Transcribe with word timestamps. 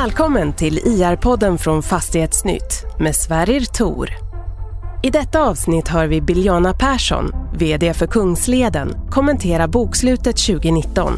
Välkommen 0.00 0.52
till 0.52 0.78
IR-podden 0.78 1.58
från 1.58 1.82
Fastighetsnytt 1.82 2.84
med 2.98 3.16
Sverrir 3.16 3.60
Tor. 3.60 4.10
I 5.02 5.10
detta 5.10 5.40
avsnitt 5.40 5.88
hör 5.88 6.06
vi 6.06 6.20
Biljana 6.20 6.74
Persson, 6.74 7.32
VD 7.58 7.94
för 7.94 8.06
Kungsleden, 8.06 8.94
kommentera 9.10 9.68
bokslutet 9.68 10.36
2019. 10.36 11.12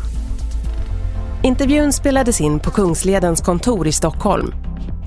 Intervjun 1.43 1.93
spelades 1.93 2.41
in 2.41 2.61
på 2.61 2.71
Kungsledens 2.71 3.41
kontor 3.41 3.87
i 3.87 3.93
Stockholm. 3.93 4.55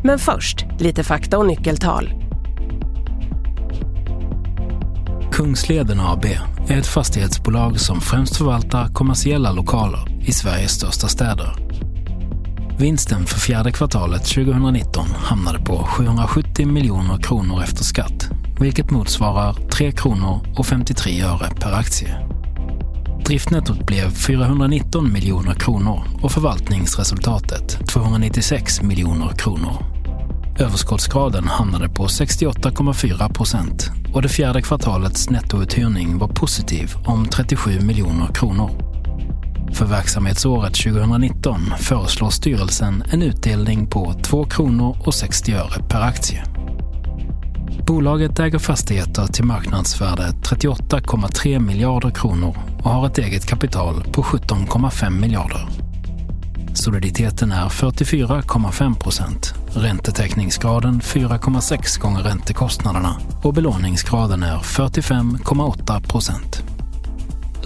Men 0.03 0.19
först, 0.19 0.65
lite 0.79 1.03
fakta 1.03 1.37
och 1.37 1.47
nyckeltal. 1.47 2.13
Kungsleden 5.31 5.99
AB 5.99 6.25
är 6.67 6.77
ett 6.77 6.87
fastighetsbolag 6.87 7.79
som 7.79 8.01
främst 8.01 8.37
förvaltar 8.37 8.87
kommersiella 8.87 9.51
lokaler 9.51 10.27
i 10.27 10.31
Sveriges 10.31 10.71
största 10.71 11.07
städer. 11.07 11.64
Vinsten 12.77 13.25
för 13.25 13.39
fjärde 13.39 13.71
kvartalet 13.71 14.25
2019 14.25 15.05
hamnade 15.07 15.59
på 15.59 15.77
770 15.77 16.67
miljoner 16.67 17.17
kronor 17.17 17.63
efter 17.63 17.83
skatt, 17.83 18.29
vilket 18.59 18.91
motsvarar 18.91 19.53
3 19.53 19.91
kronor 19.91 20.39
och 20.57 20.65
53 20.65 21.21
öre 21.21 21.49
per 21.61 21.71
aktie. 21.71 22.17
Driftnettot 23.25 23.85
blev 23.85 24.09
419 24.09 25.13
miljoner 25.13 25.53
kronor 25.53 26.03
och 26.21 26.31
förvaltningsresultatet 26.31 27.87
296 27.87 28.81
miljoner 28.81 29.31
kronor. 29.37 29.85
Överskottsgraden 30.59 31.47
hamnade 31.47 31.89
på 31.89 32.07
68,4 32.07 33.33
procent 33.33 33.91
och 34.13 34.21
det 34.21 34.29
fjärde 34.29 34.61
kvartalets 34.61 35.29
nettouthyrning 35.29 36.17
var 36.17 36.27
positiv 36.27 36.93
om 37.05 37.25
37 37.25 37.79
miljoner 37.79 38.27
kronor. 38.33 38.94
För 39.75 39.85
verksamhetsåret 39.85 40.73
2019 40.73 41.73
föreslår 41.79 42.29
styrelsen 42.29 43.03
en 43.11 43.21
utdelning 43.21 43.87
på 43.87 44.13
2 44.13 44.45
kronor 44.45 44.97
och 45.05 45.13
60 45.13 45.53
öre 45.53 45.83
per 45.89 46.01
aktie. 46.01 46.43
Bolaget 47.87 48.39
äger 48.39 48.59
fastigheter 48.59 49.27
till 49.27 49.43
marknadsvärde 49.43 50.23
38,3 50.23 51.59
miljarder 51.59 52.09
kronor 52.09 52.57
och 52.83 52.89
har 52.89 53.07
ett 53.07 53.17
eget 53.17 53.45
kapital 53.45 54.03
på 54.11 54.23
17,5 54.23 55.09
miljarder. 55.09 55.67
Soliditeten 56.73 57.51
är 57.51 57.69
44,5 57.69 58.95
procent, 58.95 59.53
räntetäckningsgraden 59.73 61.01
4,6 61.01 62.01
gånger 62.01 62.23
räntekostnaderna 62.23 63.15
och 63.43 63.53
belåningsgraden 63.53 64.43
är 64.43 64.57
45,8 64.57 66.07
procent. 66.07 66.74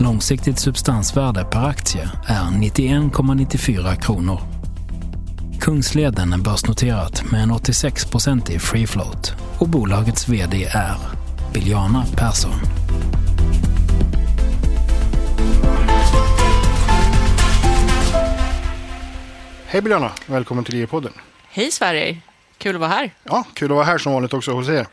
Långsiktigt 0.02 0.60
substansvärde 0.60 1.46
per 1.46 1.66
aktie 1.66 2.10
är 2.28 2.44
91,94 2.44 4.02
kronor. 4.02 4.42
Kungsleden 5.62 6.34
är 6.34 6.38
börsnoterat 6.38 7.32
med 7.32 7.44
en 7.44 7.52
86-procentig 7.52 8.60
free 8.60 8.88
float 8.88 9.34
och 9.60 9.70
bolagets 9.70 10.30
VD 10.30 10.64
är 10.64 10.96
Biljana 11.54 12.06
Persson. 12.16 12.52
Hej 19.66 19.82
Biljana, 19.82 20.12
välkommen 20.26 20.64
till 20.64 20.76
IE-podden. 20.76 21.14
Hej 21.50 21.72
Sverige, 21.72 22.18
kul 22.58 22.76
att 22.76 22.82
vara 22.82 22.92
här. 22.92 23.14
Ja, 23.24 23.44
kul 23.54 23.72
att 23.72 23.76
vara 23.76 23.86
här 23.86 23.98
som 23.98 24.14
vanligt 24.14 24.34
också 24.34 24.52
hos 24.52 24.70
er. 24.70 24.88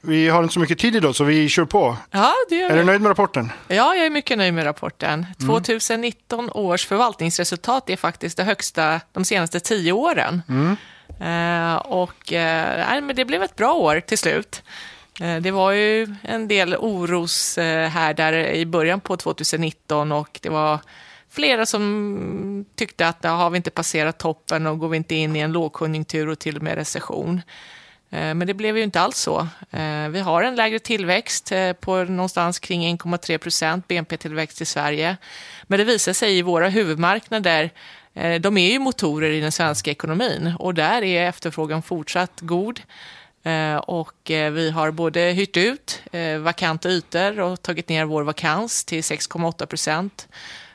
Vi 0.00 0.28
har 0.28 0.42
inte 0.42 0.54
så 0.54 0.60
mycket 0.60 0.78
tid 0.78 0.96
idag 0.96 1.14
så 1.14 1.24
vi 1.24 1.48
kör 1.48 1.64
på. 1.64 1.96
Ja, 2.10 2.32
det 2.48 2.54
gör 2.54 2.70
Är 2.70 2.72
vi. 2.72 2.78
du 2.78 2.84
nöjd 2.84 3.00
med 3.00 3.10
rapporten? 3.10 3.52
Ja, 3.68 3.94
jag 3.94 4.06
är 4.06 4.10
mycket 4.10 4.38
nöjd 4.38 4.54
med 4.54 4.64
rapporten. 4.64 5.26
2019 5.46 6.50
års 6.50 6.86
förvaltningsresultat 6.86 7.90
är 7.90 7.96
faktiskt 7.96 8.36
det 8.36 8.44
högsta 8.44 9.00
de 9.12 9.24
senaste 9.24 9.60
tio 9.60 9.92
åren. 9.92 10.42
Eh, 11.20 11.76
och 11.76 12.32
eh, 12.32 13.02
men 13.02 13.16
det 13.16 13.24
blev 13.24 13.42
ett 13.42 13.56
bra 13.56 13.72
år 13.72 14.00
till 14.00 14.18
slut. 14.18 14.62
Eh, 15.20 15.36
det 15.36 15.50
var 15.50 15.72
ju 15.72 16.14
en 16.22 16.48
del 16.48 16.76
oroshärdar 16.76 18.32
i 18.32 18.66
början 18.66 19.00
på 19.00 19.16
2019 19.16 20.12
och 20.12 20.38
det 20.42 20.48
var 20.48 20.78
flera 21.30 21.66
som 21.66 22.64
tyckte 22.76 23.08
att 23.08 23.24
har 23.24 23.50
vi 23.50 23.56
inte 23.56 23.70
passerat 23.70 24.18
toppen 24.18 24.66
och 24.66 24.78
går 24.78 24.88
vi 24.88 24.96
inte 24.96 25.14
in 25.14 25.36
i 25.36 25.38
en 25.38 25.52
lågkonjunktur 25.52 26.28
och 26.28 26.38
till 26.38 26.56
och 26.56 26.62
med 26.62 26.74
recession. 26.74 27.40
Eh, 28.10 28.34
men 28.34 28.46
det 28.46 28.54
blev 28.54 28.76
ju 28.76 28.82
inte 28.82 29.00
alls 29.00 29.18
så. 29.18 29.48
Eh, 29.70 30.08
vi 30.08 30.20
har 30.20 30.42
en 30.42 30.56
lägre 30.56 30.78
tillväxt 30.78 31.52
eh, 31.52 31.72
på 31.72 32.04
någonstans 32.04 32.58
kring 32.58 32.96
1,3 32.96 33.38
procent 33.38 33.88
BNP-tillväxt 33.88 34.60
i 34.60 34.64
Sverige. 34.64 35.16
Men 35.62 35.78
det 35.78 35.84
visar 35.84 36.12
sig 36.12 36.38
i 36.38 36.42
våra 36.42 36.68
huvudmarknader, 36.68 37.70
de 38.40 38.58
är 38.58 38.72
ju 38.72 38.78
motorer 38.78 39.30
i 39.30 39.40
den 39.40 39.52
svenska 39.52 39.90
ekonomin 39.90 40.54
och 40.58 40.74
där 40.74 41.02
är 41.02 41.28
efterfrågan 41.28 41.82
fortsatt 41.82 42.40
god. 42.40 42.80
Och 43.82 44.20
vi 44.26 44.70
har 44.70 44.90
både 44.90 45.20
hyrt 45.20 45.56
ut 45.56 46.02
vakanta 46.40 46.88
ytor 46.88 47.40
och 47.40 47.62
tagit 47.62 47.88
ner 47.88 48.04
vår 48.04 48.22
vakans 48.22 48.84
till 48.84 49.00
6,8 49.00 49.66
procent. 49.66 50.28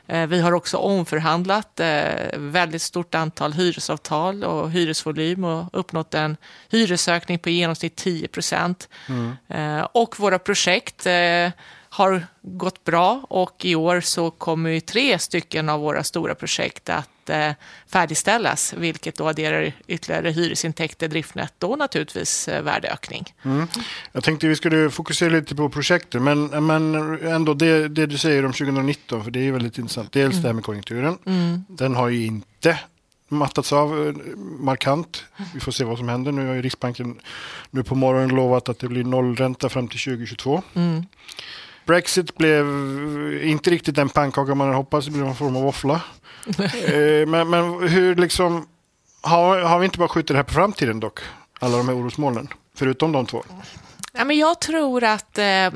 Eh, 0.06 0.26
Vi 0.26 0.40
har 0.40 0.52
också 0.52 0.76
omförhandlat 0.76 1.80
eh, 1.80 2.38
väldigt 2.38 2.82
stort 2.82 3.14
antal 3.14 3.52
hyresavtal 3.52 4.44
och 4.44 4.70
hyresvolym 4.70 5.44
och 5.44 5.64
uppnått 5.72 6.14
en 6.14 6.36
hyresökning 6.70 7.38
på 7.38 7.48
i 7.50 7.52
genomsnitt 7.52 7.96
10 7.96 8.28
procent. 8.28 8.88
Eh, 9.48 9.80
Och 9.92 10.20
våra 10.20 10.38
projekt 10.38 11.06
har 11.88 12.26
gått 12.42 12.84
bra 12.84 13.24
och 13.28 13.64
i 13.64 13.74
år 13.74 14.00
så 14.00 14.30
kommer 14.30 14.80
tre 14.80 15.18
stycken 15.18 15.68
av 15.68 15.80
våra 15.80 16.02
stora 16.04 16.34
projekt 16.34 16.88
att 16.88 17.08
eh, 17.30 17.52
färdigställas, 17.86 18.74
vilket 18.76 19.16
då 19.16 19.28
adderar 19.28 19.72
ytterligare 19.86 20.30
hyresintäkter, 20.30 21.08
driftnetto 21.08 21.66
och 21.66 21.78
naturligtvis 21.78 22.48
eh, 22.48 22.62
värdeökning. 22.62 23.34
Jag 24.12 24.24
tänkte 24.24 24.46
vi 24.46 24.56
skulle 24.56 24.90
fokusera 24.90 25.28
lite 25.28 25.54
på 25.54 25.68
projekten, 25.68 26.24
men, 26.24 26.66
men 26.66 26.94
ändå 27.26 27.54
det, 27.54 27.88
det 27.88 28.06
du 28.06 28.18
säger 28.18 28.44
om 28.44 28.52
2019, 28.52 29.24
för 29.24 29.30
det 29.30 29.48
är 29.48 29.52
väldigt 29.52 29.78
intressant. 29.78 30.12
Dels 30.12 30.36
det 30.36 30.46
här 30.46 30.52
med 30.52 30.64
konjunkturen. 30.64 31.18
Den 31.68 31.94
har 31.94 32.08
ju 32.08 32.26
inte 32.26 32.78
mattats 33.28 33.72
av 33.72 34.08
eh, 34.08 34.14
markant. 34.58 35.24
Vi 35.54 35.60
får 35.60 35.72
se 35.72 35.84
vad 35.84 35.98
som 35.98 36.08
händer. 36.08 36.32
Nu 36.32 36.46
har 36.46 36.54
ju 36.54 36.62
Riksbanken 36.62 37.20
nu 37.70 37.82
på 37.82 37.94
morgonen 37.94 38.36
lovat 38.36 38.68
att 38.68 38.78
det 38.78 38.88
blir 38.88 39.04
nollränta 39.04 39.68
fram 39.68 39.88
till 39.88 40.00
2022. 40.00 40.62
Brexit 41.84 42.34
blev 42.34 42.66
inte 43.42 43.70
riktigt 43.70 43.94
den 43.94 44.08
pannkaka 44.08 44.54
man 44.54 44.66
hade 44.66 44.76
hoppats, 44.76 45.06
det 45.06 45.12
blev 45.12 45.26
en 45.26 45.34
form 45.34 45.56
av 45.56 45.62
våffla. 45.62 46.00
Eh, 46.86 47.26
men, 47.26 47.50
men 47.50 47.88
hur 47.88 48.14
liksom, 48.14 48.68
har, 49.20 49.58
har 49.60 49.78
vi 49.78 49.84
inte 49.84 49.98
bara 49.98 50.08
skjutit 50.08 50.28
det 50.28 50.36
här 50.36 50.42
på 50.42 50.52
framtiden 50.52 51.00
dock? 51.00 51.20
Alla 51.60 51.76
de 51.76 51.88
här 51.88 51.96
orosmolnen, 51.96 52.48
förutom 52.74 53.12
de 53.12 53.26
två. 53.26 53.44
Ja, 54.12 54.24
men 54.24 54.38
jag 54.38 54.60
tror 54.60 55.04
att 55.04 55.38
eh, 55.38 55.70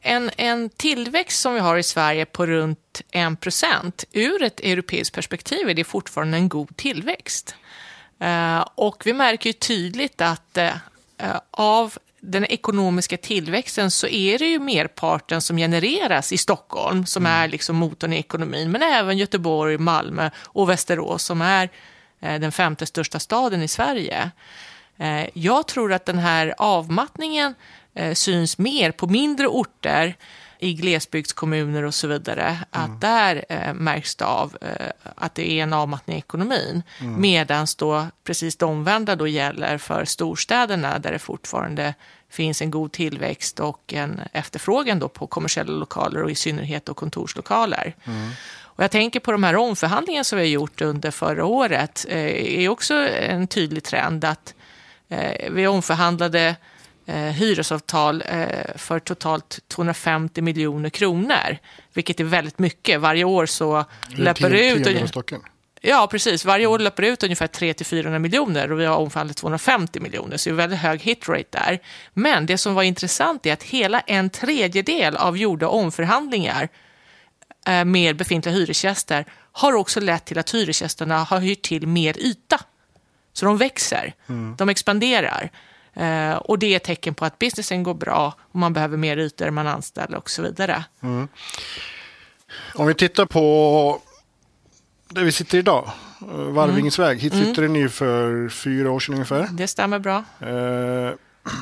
en, 0.00 0.30
en 0.36 0.68
tillväxt 0.68 1.40
som 1.40 1.54
vi 1.54 1.60
har 1.60 1.76
i 1.76 1.82
Sverige 1.82 2.26
på 2.26 2.46
runt 2.46 3.02
1 3.10 3.40
procent, 3.40 4.04
ur 4.12 4.42
ett 4.42 4.60
europeiskt 4.60 5.14
perspektiv 5.14 5.68
är 5.68 5.74
det 5.74 5.84
fortfarande 5.84 6.36
en 6.36 6.48
god 6.48 6.76
tillväxt. 6.76 7.54
Eh, 8.18 8.66
och 8.74 9.02
vi 9.06 9.12
märker 9.12 9.50
ju 9.50 9.52
tydligt 9.52 10.20
att 10.20 10.56
eh, 10.56 10.74
eh, 11.18 11.40
av 11.50 11.98
den 12.24 12.44
ekonomiska 12.44 13.16
tillväxten 13.16 13.90
så 13.90 14.06
är 14.06 14.38
det 14.38 14.46
ju 14.46 14.58
merparten 14.58 15.42
som 15.42 15.56
genereras 15.56 16.32
i 16.32 16.38
Stockholm 16.38 17.06
som 17.06 17.26
är 17.26 17.48
liksom 17.48 17.76
motorn 17.76 18.12
i 18.12 18.18
ekonomin, 18.18 18.70
men 18.70 18.82
även 18.82 19.18
Göteborg, 19.18 19.78
Malmö 19.78 20.30
och 20.44 20.70
Västerås 20.70 21.24
som 21.24 21.42
är 21.42 21.68
eh, 22.20 22.40
den 22.40 22.52
femte 22.52 22.86
största 22.86 23.18
staden 23.18 23.62
i 23.62 23.68
Sverige. 23.68 24.30
Eh, 24.98 25.26
Jag 25.34 25.68
tror 25.68 25.92
att 25.92 26.06
den 26.06 26.18
här 26.18 26.54
avmattningen 26.58 27.54
eh, 27.94 28.14
syns 28.14 28.58
mer 28.58 28.90
på 28.90 29.06
mindre 29.06 29.46
orter 29.46 30.16
i 30.62 30.74
glesbygdskommuner 30.74 31.82
och 31.82 31.94
så 31.94 32.06
vidare. 32.06 32.58
Att 32.70 33.00
där 33.00 33.44
eh, 33.48 33.74
märks 33.74 34.16
det 34.16 34.24
av 34.24 34.56
eh, 34.60 34.86
att 35.14 35.34
det 35.34 35.50
är 35.50 35.62
en 35.62 35.72
avmattning 35.72 36.16
i 36.16 36.18
ekonomin. 36.18 36.82
Medan 37.00 37.66
då 37.78 38.06
precis 38.24 38.56
det 38.56 38.66
omvända 38.66 39.16
då 39.16 39.26
gäller 39.26 39.78
för 39.78 40.04
storstäderna 40.04 40.98
där 40.98 41.12
det 41.12 41.18
fortfarande 41.18 41.94
finns 42.30 42.62
en 42.62 42.70
god 42.70 42.92
tillväxt 42.92 43.60
och 43.60 43.92
en 43.94 44.20
efterfrågan 44.32 44.98
då 44.98 45.08
på 45.08 45.26
kommersiella 45.26 45.72
lokaler 45.72 46.22
och 46.22 46.30
i 46.30 46.34
synnerhet 46.34 46.86
då 46.86 46.94
kontorslokaler. 46.94 47.94
Och 48.74 48.84
jag 48.84 48.90
tänker 48.90 49.20
på 49.20 49.32
de 49.32 49.44
här 49.44 49.56
omförhandlingarna 49.56 50.24
som 50.24 50.38
vi 50.38 50.44
har 50.44 50.48
gjort 50.48 50.80
under 50.80 51.10
förra 51.10 51.44
året. 51.44 52.06
Eh, 52.08 52.62
är 52.64 52.68
också 52.68 52.94
en 52.94 53.46
tydlig 53.46 53.84
trend 53.84 54.24
att 54.24 54.54
eh, 55.08 55.52
vi 55.52 55.66
omförhandlade 55.66 56.56
eh, 57.06 57.16
hyresavtal 57.16 58.22
eh, 58.26 58.46
för 58.76 58.98
totalt 58.98 59.60
250 59.68 60.42
miljoner 60.42 60.90
kronor, 60.90 61.58
vilket 61.92 62.20
är 62.20 62.24
väldigt 62.24 62.58
mycket. 62.58 63.00
Varje 63.00 63.24
år 63.24 63.46
så 63.46 63.84
löper 64.16 64.50
det 64.50 64.70
ut... 64.70 65.08
Stocken. 65.08 65.40
Ja, 65.84 66.08
precis. 66.10 66.44
Varje 66.44 66.66
år 66.66 66.78
löper 66.78 67.02
det 67.02 67.08
ut 67.08 67.22
ungefär 67.22 67.46
300-400 67.46 68.18
miljoner 68.18 68.72
och 68.72 68.80
vi 68.80 68.84
har 68.84 68.96
omförhandlat 68.96 69.36
250 69.36 70.00
miljoner, 70.00 70.36
så 70.36 70.48
det 70.48 70.54
är 70.54 70.56
väldigt 70.56 70.78
hög 70.78 71.00
hitrate 71.00 71.44
där. 71.50 71.78
Men 72.14 72.46
det 72.46 72.58
som 72.58 72.74
var 72.74 72.82
intressant 72.82 73.46
är 73.46 73.52
att 73.52 73.62
hela 73.62 74.00
en 74.00 74.30
tredjedel 74.30 75.16
av 75.16 75.38
gjorda 75.38 75.68
omförhandlingar 75.68 76.68
eh, 77.66 77.84
med 77.84 78.16
befintliga 78.16 78.54
hyresgäster 78.54 79.24
har 79.52 79.72
också 79.72 80.00
lett 80.00 80.24
till 80.24 80.38
att 80.38 80.54
hyresgästerna 80.54 81.18
har 81.24 81.40
hyrt 81.40 81.62
till 81.62 81.86
mer 81.86 82.18
yta. 82.18 82.60
Så 83.32 83.46
de 83.46 83.56
växer, 83.58 84.14
de 84.58 84.68
expanderar. 84.68 85.50
Eh, 85.94 86.34
och 86.36 86.58
det 86.58 86.66
är 86.72 86.76
ett 86.76 86.84
tecken 86.84 87.14
på 87.14 87.24
att 87.24 87.38
businessen 87.38 87.82
går 87.82 87.94
bra 87.94 88.34
och 88.52 88.58
man 88.58 88.72
behöver 88.72 88.96
mer 88.96 89.16
ytor, 89.16 89.50
man 89.50 89.66
anställer 89.66 90.16
och 90.18 90.30
så 90.30 90.42
vidare. 90.42 90.84
Om 92.74 92.86
vi 92.86 92.94
tittar 92.94 93.26
på 93.26 94.00
där 95.08 95.24
vi 95.24 95.32
sitter 95.32 95.58
idag, 95.58 95.90
eh, 96.20 96.26
Varvingesväg. 96.36 97.18
Hit 97.18 97.32
flyttade 97.32 97.68
ni 97.68 97.88
för 97.88 98.48
fyra 98.48 98.90
år 98.90 99.00
sedan 99.00 99.14
ungefär. 99.14 99.48
Det 99.52 99.68
stämmer 99.68 99.98
bra. 99.98 100.24
Eh, 100.40 101.10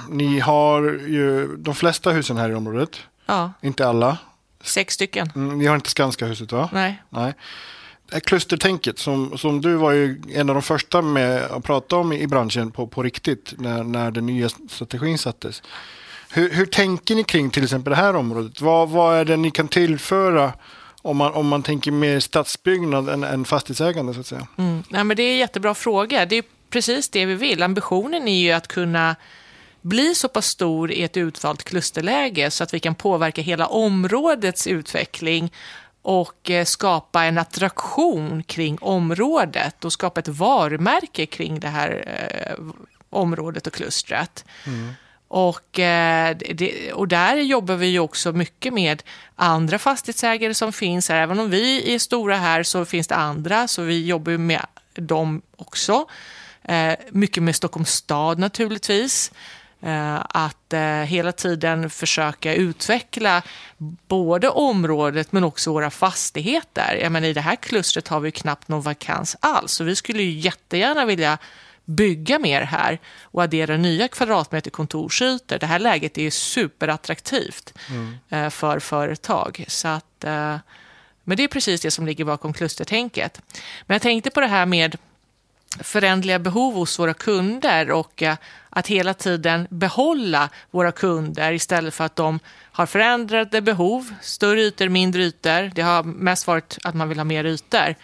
ni 0.09 0.39
har 0.39 0.83
ju 1.09 1.57
de 1.57 1.75
flesta 1.75 2.11
husen 2.11 2.37
här 2.37 2.51
i 2.51 2.55
området. 2.55 3.01
Ja, 3.27 3.53
Inte 3.63 3.89
alla. 3.89 4.19
sex 4.63 4.95
stycken. 4.95 5.33
Mm, 5.35 5.59
Ni 5.59 5.67
har 5.67 5.75
inte 5.75 5.91
Skanska-huset 5.91 6.53
va? 6.53 6.71
Nej. 6.73 7.03
Nej. 7.09 7.35
Klustertänket 8.25 8.99
som, 8.99 9.39
som 9.39 9.61
du 9.61 9.75
var 9.75 9.93
ju 9.93 10.23
en 10.35 10.49
av 10.49 10.55
de 10.55 10.63
första 10.63 11.03
med 11.03 11.43
att 11.43 11.65
prata 11.65 11.97
om 11.97 12.13
i, 12.13 12.21
i 12.21 12.27
branschen 12.27 12.71
på, 12.71 12.87
på 12.87 13.03
riktigt 13.03 13.55
när, 13.59 13.85
när 13.85 14.11
den 14.11 14.27
nya 14.27 14.49
strategin 14.49 15.19
sattes. 15.19 15.63
Hur, 16.33 16.51
hur 16.51 16.67
tänker 16.67 17.15
ni 17.15 17.25
kring 17.25 17.51
till 17.51 17.65
exempel 17.65 17.91
det 17.91 17.97
här 17.97 18.17
området? 18.17 18.61
Vad, 18.61 18.89
vad 18.89 19.17
är 19.17 19.25
det 19.25 19.37
ni 19.37 19.51
kan 19.51 19.69
tillföra 19.69 20.53
om 21.03 21.17
man, 21.17 21.33
om 21.33 21.49
man 21.49 21.63
tänker 21.63 21.91
mer 21.91 22.21
stadsbyggnad 22.21 23.09
än, 23.09 23.25
än 23.25 23.45
fastighetsägande 23.45 24.15
så 24.15 24.21
att 24.21 24.27
säga? 24.27 24.47
Mm. 24.59 24.83
Nej, 24.89 25.05
men 25.05 25.17
det 25.17 25.23
är 25.23 25.33
en 25.33 25.39
jättebra 25.39 25.75
fråga. 25.75 26.27
Det 26.27 26.37
är 26.37 26.45
precis 26.71 27.09
det 27.09 27.27
vi 27.27 27.35
vill. 27.35 27.63
Ambitionen 27.63 28.29
är 28.29 28.41
ju 28.41 28.53
att 28.53 28.69
kunna 28.69 29.17
bli 29.83 30.15
så 30.15 30.29
pass 30.29 30.47
stor 30.47 30.93
i 30.93 31.03
ett 31.03 31.17
utvalt 31.17 31.65
klusterläge 31.65 32.51
så 32.51 32.65
att 32.65 32.75
vi 32.75 32.81
kan 32.81 32.95
påverka 32.95 33.43
hela 33.43 33.67
områdets 33.67 34.67
utveckling 34.67 35.53
och 36.03 36.51
eh, 36.51 36.65
skapa 36.65 37.25
en 37.25 37.39
attraktion 37.39 38.43
kring 38.43 38.79
området 38.81 39.85
och 39.85 39.93
skapa 39.93 40.21
ett 40.21 40.29
varumärke 40.29 41.27
kring 41.27 41.61
det 41.61 41.69
här 41.69 42.05
eh, 42.07 42.65
området 43.11 43.67
och 43.67 43.73
klustret. 43.73 44.45
Och, 45.29 45.79
eh, 45.79 46.37
det, 46.55 46.93
och 46.93 47.09
där 47.09 47.37
jobbar 47.37 47.75
vi 47.75 47.87
ju 47.87 47.99
också 47.99 48.33
mycket 48.33 48.73
med 48.73 49.03
andra 49.37 49.79
fastighetsägare 49.79 50.55
som 50.55 50.73
finns 50.73 51.09
här. 51.09 51.23
Även 51.23 51.41
om 51.41 51.51
vi 51.51 51.95
är 51.95 51.99
stora 51.99 52.37
här 52.37 52.63
så 52.63 52.85
finns 52.85 53.09
det 53.09 53.15
andra, 53.15 53.69
så 53.69 53.83
vi 53.83 54.07
jobbar 54.07 54.33
med 54.33 54.67
dem 54.95 55.43
också. 55.57 56.07
Eh, 56.63 56.95
mycket 57.11 57.43
med 57.43 57.57
Stockholms 57.57 57.91
stad 57.91 58.39
naturligtvis. 58.39 59.33
Eh, 59.83 60.21
att 60.29 60.73
eh, 60.73 60.81
hela 60.81 61.33
tiden 61.33 61.91
försöka 61.91 62.55
utveckla 62.55 63.43
både 64.09 64.49
området 64.49 65.33
men 65.33 65.45
också 65.45 65.73
våra 65.73 65.91
fastigheter. 65.91 66.99
Jag 67.03 67.13
menar, 67.13 67.29
I 67.29 67.33
det 67.33 67.41
här 67.41 67.57
klustret 67.57 68.09
har 68.09 68.21
vi 68.21 68.31
knappt 68.31 68.69
någon 68.69 68.83
vakans 68.83 69.37
alls, 69.41 69.73
så 69.73 69.85
vi 69.85 69.97
skulle 69.97 70.23
ju 70.23 70.31
jättegärna 70.31 71.05
vilja 71.05 71.39
bygga 71.85 72.39
mer 72.39 72.63
här 72.63 72.99
och 73.23 73.43
addera 73.43 73.77
nya 73.77 74.09
kvadratmeter 74.09 74.71
kontorsytor. 74.71 75.59
Det 75.59 75.67
här 75.67 75.79
läget 75.79 76.19
är 76.19 76.23
ju 76.23 76.31
superattraktivt 76.31 77.75
eh, 78.29 78.51
för 78.51 78.79
företag. 78.79 79.65
Så 79.69 79.89
att, 79.89 80.25
men 81.25 81.37
det 81.37 81.43
är 81.43 81.49
precis 81.49 81.81
det 81.81 81.91
som 81.91 82.07
ligger 82.07 82.25
bakom 82.25 82.53
klustertänket. 82.53 83.41
Men 83.87 83.95
jag 83.95 84.03
tänkte 84.03 84.31
på 84.31 84.41
det 84.41 84.47
här 84.47 84.67
med 84.67 84.97
förändliga 85.79 86.39
behov 86.39 86.75
hos 86.75 86.99
våra 86.99 87.15
kunder 87.15 87.91
och 87.91 88.23
eh, 88.23 88.37
att 88.71 88.87
hela 88.87 89.15
tiden 89.15 89.67
behålla 89.71 90.49
våra 90.71 90.93
kunder 90.93 91.53
istället 91.53 91.95
för 91.95 92.05
att 92.05 92.17
de 92.17 92.39
har 92.73 92.87
förändrade 92.87 93.61
behov, 93.61 94.15
större 94.23 94.61
ytor, 94.61 94.89
mindre 94.89 95.23
ytor. 95.23 95.75
Det 95.75 95.83
har 95.83 96.03
mest 96.03 96.47
varit 96.47 96.79
att 96.85 96.95
man 96.95 97.09
vill 97.09 97.19
ha 97.19 97.25
mer 97.25 97.45
ytor. 97.45 97.95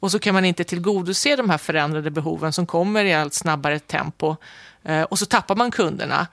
Och 0.00 0.10
så 0.10 0.18
kan 0.18 0.34
man 0.34 0.44
inte 0.44 0.64
tillgodose 0.64 1.36
de 1.36 1.50
här 1.50 1.58
förändrade 1.58 2.10
behoven 2.10 2.52
som 2.52 2.66
kommer 2.66 3.04
i 3.04 3.14
allt 3.14 3.34
snabbare 3.34 3.78
tempo. 3.78 4.36
Eh, 4.84 5.02
Och 5.02 5.18
så 5.18 5.26
tappar 5.26 5.56
man 5.56 5.70
kunderna. 5.70 6.26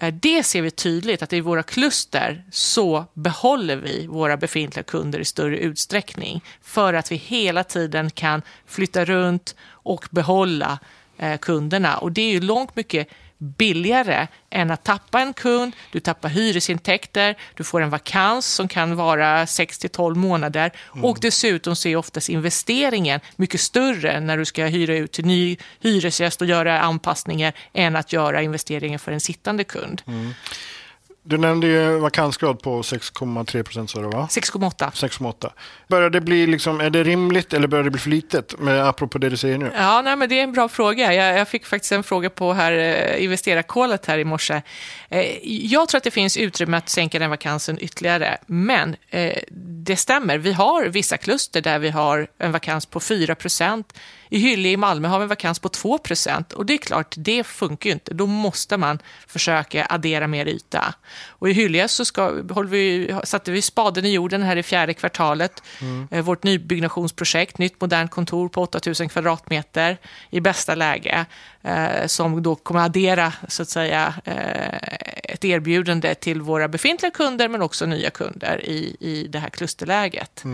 Eh, 0.00 0.14
Det 0.14 0.42
ser 0.42 0.62
vi 0.62 0.70
tydligt, 0.70 1.22
att 1.22 1.32
i 1.32 1.40
våra 1.40 1.62
kluster 1.62 2.44
så 2.50 3.04
behåller 3.14 3.76
vi 3.76 4.06
våra 4.06 4.36
befintliga 4.36 4.82
kunder 4.82 5.18
i 5.18 5.24
större 5.24 5.58
utsträckning. 5.58 6.44
För 6.62 6.94
att 6.94 7.12
vi 7.12 7.16
hela 7.16 7.64
tiden 7.64 8.10
kan 8.10 8.42
flytta 8.66 9.04
runt 9.04 9.54
och 9.88 10.08
behålla 10.10 10.78
eh, 11.18 11.38
kunderna. 11.38 11.98
Och 11.98 12.12
det 12.12 12.20
är 12.20 12.30
ju 12.30 12.40
långt 12.40 12.76
mycket 12.76 13.08
billigare 13.38 14.26
än 14.50 14.70
att 14.70 14.84
tappa 14.84 15.20
en 15.20 15.32
kund. 15.32 15.72
Du 15.92 16.00
tappar 16.00 16.28
hyresintäkter, 16.28 17.36
du 17.54 17.64
får 17.64 17.80
en 17.80 17.90
vakans 17.90 18.46
som 18.46 18.68
kan 18.68 18.96
vara 18.96 19.46
6 19.46 19.78
till 19.78 19.90
12 19.90 20.16
månader 20.16 20.72
och 21.02 21.18
dessutom 21.20 21.76
så 21.76 21.88
är 21.88 21.96
oftast 21.96 22.28
investeringen 22.28 23.20
mycket 23.36 23.60
större 23.60 24.20
när 24.20 24.38
du 24.38 24.44
ska 24.44 24.64
hyra 24.64 24.96
ut 24.96 25.12
till 25.12 25.26
ny 25.26 25.56
hyresgäst 25.80 26.40
och 26.40 26.46
göra 26.46 26.80
anpassningar 26.80 27.52
än 27.72 27.96
att 27.96 28.12
göra 28.12 28.42
investeringen 28.42 28.98
för 28.98 29.12
en 29.12 29.20
sittande 29.20 29.64
kund. 29.64 30.02
Du 31.22 31.38
nämnde 31.38 31.66
ju 31.66 31.98
vakansgrad 31.98 32.62
på 32.62 32.82
6,3 32.82 33.62
procent 33.62 33.90
sa 33.90 34.00
du 34.00 34.08
va? 34.08 34.28
6,8. 34.30 34.90
6,8. 34.90 35.50
Börjar 35.88 36.10
det 36.10 36.20
bli 36.20 36.46
liksom, 36.46 36.80
är 36.80 36.90
det 36.90 37.04
rimligt 37.04 37.52
eller 37.52 37.68
börjar 37.68 37.84
det 37.84 37.90
bli 37.90 38.00
för 38.00 38.10
litet? 38.10 38.58
Med, 38.58 38.88
apropå 38.88 39.18
det 39.18 39.28
du 39.28 39.36
säger 39.36 39.58
nu. 39.58 39.72
Ja, 39.76 40.02
nej, 40.02 40.16
men 40.16 40.28
det 40.28 40.38
är 40.38 40.42
en 40.42 40.52
bra 40.52 40.68
fråga. 40.68 41.14
Jag, 41.14 41.38
jag 41.38 41.48
fick 41.48 41.66
faktiskt 41.66 41.92
en 41.92 42.02
fråga 42.02 42.30
på 42.30 42.52
här, 42.52 42.72
eh, 42.72 43.24
investerarkålet 43.24 44.06
här 44.06 44.18
i 44.18 44.24
morse. 44.24 44.62
Eh, 45.08 45.46
jag 45.46 45.88
tror 45.88 45.98
att 45.98 46.04
det 46.04 46.10
finns 46.10 46.36
utrymme 46.36 46.76
att 46.76 46.88
sänka 46.88 47.18
den 47.18 47.30
vakansen 47.30 47.78
ytterligare, 47.80 48.38
men 48.46 48.96
eh, 49.10 49.38
det 49.86 49.96
stämmer. 49.96 50.38
Vi 50.38 50.52
har 50.52 50.84
vissa 50.84 51.16
kluster 51.16 51.60
där 51.60 51.78
vi 51.78 51.90
har 51.90 52.26
en 52.38 52.52
vakans 52.52 52.86
på 52.86 53.00
4 53.00 53.34
I 54.28 54.38
Hyllie 54.38 54.72
i 54.72 54.76
Malmö 54.76 55.08
har 55.08 55.18
vi 55.18 55.22
en 55.22 55.28
vakans 55.28 55.58
på 55.58 55.68
2% 55.68 56.52
och 56.52 56.66
det 56.66 56.72
är 56.72 56.78
klart, 56.78 57.14
det 57.16 57.44
funkar 57.44 57.90
ju 57.90 57.94
inte. 57.94 58.14
Då 58.14 58.26
måste 58.26 58.76
man 58.76 58.98
försöka 59.26 59.86
addera 59.90 60.26
mer 60.26 60.46
yta. 60.46 60.94
Och 61.28 61.50
i 61.50 61.52
Hyllie 61.52 61.88
så 61.88 62.04
ska, 62.04 62.22
håller 62.24 62.70
vi, 62.70 63.14
satte 63.24 63.50
vi 63.50 63.62
spaden 63.62 64.04
i 64.04 64.12
jorden 64.12 64.42
här 64.42 64.56
i 64.56 64.62
fjärde 64.62 64.94
kvartalet. 64.94 65.62
Eh, 66.10 66.24
Vårt 66.24 66.42
nybyggnationsprojekt, 66.42 67.58
nytt 67.58 67.80
modernt 67.80 68.10
kontor 68.10 68.48
på 68.48 68.62
8000 68.62 69.08
kvadratmeter 69.08 69.96
i 70.30 70.40
bästa 70.40 70.74
läge, 70.74 71.26
eh, 71.62 72.06
som 72.06 72.42
då 72.42 72.54
kommer 72.54 72.80
addera 72.80 73.32
så 73.48 73.62
att 73.62 73.68
säga 73.68 74.14
eh, 74.24 74.78
ett 75.22 75.44
erbjudande 75.44 76.14
till 76.14 76.40
våra 76.40 76.68
befintliga 76.68 77.10
kunder 77.10 77.48
men 77.48 77.62
också 77.62 77.86
nya 77.86 78.10
kunder 78.10 78.64
i, 78.64 78.96
i 79.00 79.26
det 79.28 79.38
här 79.38 79.48
klusterläget. 79.50 80.44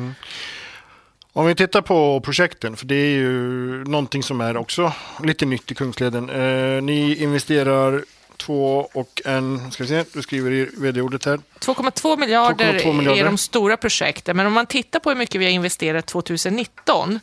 Om 1.37 1.47
vi 1.47 1.55
tittar 1.55 1.81
på 1.81 2.21
projekten, 2.21 2.77
för 2.77 2.87
det 2.87 2.95
är 2.95 3.11
ju 3.11 3.85
någonting 3.85 4.23
som 4.23 4.41
är 4.41 4.57
också 4.57 4.93
lite 5.23 5.47
nytt 5.47 5.71
i 5.71 5.75
Kungsleden. 5.75 6.31
Eh, 6.31 6.83
ni 6.83 7.17
investerar 7.23 8.05
två 8.37 8.89
och 8.93 9.23
en, 9.25 9.73
ska 9.73 9.83
vi 9.83 9.89
se, 9.89 10.05
du 10.13 10.23
skriver 10.23 10.51
i 10.51 10.69
vd-ordet 10.77 11.25
här. 11.25 11.41
2,2 11.61 12.19
miljarder, 12.19 12.73
2,2 12.73 12.93
miljarder. 12.93 13.21
är 13.21 13.25
de 13.25 13.39
stora 13.39 13.77
projekten, 13.77 14.37
men 14.37 14.47
om 14.47 14.53
man 14.53 14.67
tittar 14.67 15.01
på 15.01 15.11
hur 15.11 15.17
mycket 15.17 15.41
vi 15.41 15.45
har 15.45 15.53
investerat 15.53 16.07
2019, 16.07 17.21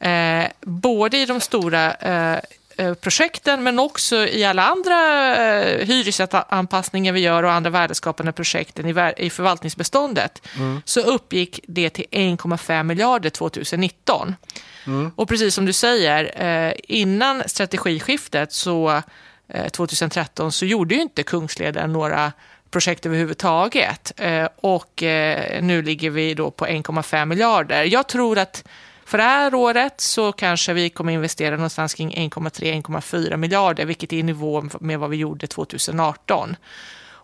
eh, 0.00 0.44
både 0.60 1.18
i 1.18 1.26
de 1.26 1.40
stora 1.40 1.94
eh, 1.94 2.40
projekten 3.00 3.62
men 3.62 3.78
också 3.78 4.16
i 4.26 4.44
alla 4.44 4.62
andra 4.62 4.96
eh, 5.36 5.86
hyresanpassningar 5.86 7.12
vi 7.12 7.20
gör 7.20 7.42
och 7.42 7.52
andra 7.52 7.70
värdeskapande 7.70 8.32
projekten 8.32 9.14
i, 9.16 9.30
förvaltningsbeståndet, 9.30 10.48
så 10.84 11.00
uppgick 11.00 11.60
det 11.68 11.90
till 11.90 12.06
1,5 12.10 12.82
miljarder 12.82 13.30
2019. 13.30 14.34
Och 15.16 15.28
precis 15.28 15.54
som 15.54 15.66
du 15.66 15.72
säger, 15.72 16.42
eh, 16.44 16.74
innan 16.88 17.42
strategiskiftet 17.46 18.52
så 18.52 19.02
eh, 19.48 19.68
2013 19.68 20.52
så 20.52 20.66
gjorde 20.66 20.94
ju 20.94 21.00
inte 21.00 21.22
Kungsleden 21.22 21.92
några 21.92 22.32
projekt 22.70 23.06
överhuvudtaget. 23.06 24.12
Eh, 24.16 24.48
och 24.56 25.02
eh, 25.02 25.62
nu 25.62 25.82
ligger 25.82 26.10
vi 26.10 26.34
då 26.34 26.50
på 26.50 26.66
1,5 26.66 27.24
miljarder. 27.24 27.84
Jag 27.84 28.08
tror 28.08 28.38
att 28.38 28.64
för 29.12 29.18
det 29.18 29.24
här 29.24 29.54
året 29.54 30.00
så 30.00 30.32
kanske 30.32 30.72
vi 30.72 30.90
kommer 30.90 31.12
investera 31.12 31.56
någonstans 31.56 31.94
kring 31.94 32.14
1,3-1,4 32.14 33.36
miljarder, 33.36 33.84
vilket 33.84 34.12
är 34.12 34.16
i 34.16 34.22
nivå 34.22 34.64
med 34.80 34.98
vad 34.98 35.10
vi 35.10 35.16
gjorde 35.16 35.46
2018. 35.46 36.56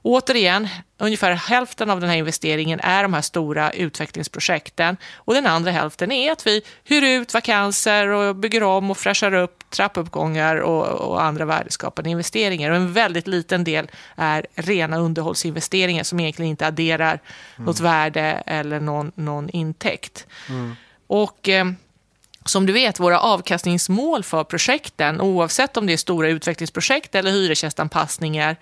Återigen, 0.02 0.68
ungefär 0.98 1.32
hälften 1.32 1.90
av 1.90 2.00
den 2.00 2.10
här 2.10 2.16
investeringen 2.16 2.80
är 2.80 3.02
de 3.02 3.14
här 3.14 3.20
stora 3.20 3.70
utvecklingsprojekten 3.70 4.96
och 5.14 5.34
den 5.34 5.46
andra 5.46 5.70
hälften 5.70 6.12
är 6.12 6.32
att 6.32 6.46
vi 6.46 6.62
hyr 6.84 7.02
ut 7.02 7.34
vakanser 7.34 8.08
och 8.08 8.36
bygger 8.36 8.62
om 8.62 8.90
och 8.90 8.98
fräschar 8.98 9.34
upp 9.34 9.70
trappuppgångar 9.70 10.56
och, 10.56 10.86
och 10.86 11.22
andra 11.22 11.44
värdeskapande 11.44 12.10
investeringar. 12.10 12.70
Och 12.70 12.76
en 12.76 12.92
väldigt 12.92 13.26
liten 13.26 13.64
del 13.64 13.90
är 14.16 14.46
rena 14.54 14.98
underhållsinvesteringar 14.98 16.02
som 16.04 16.20
egentligen 16.20 16.50
inte 16.50 16.66
adderar 16.66 17.20
något 17.56 17.80
värde 17.80 18.42
eller 18.46 18.80
någon, 18.80 19.12
någon 19.14 19.50
intäkt. 19.50 20.26
Och... 21.08 21.48
Eh, 21.48 21.66
som 22.44 22.66
du 22.66 22.72
vet, 22.72 23.00
våra 23.00 23.20
avkastningsmål 23.20 24.24
för 24.24 24.44
projekten, 24.44 25.20
oavsett 25.20 25.76
om 25.76 25.86
det 25.86 25.92
är 25.92 25.96
stora 25.96 26.28
utvecklingsprojekt 26.28 27.14
eller 27.14 27.30
hyresgästanpassningar, 27.30 28.56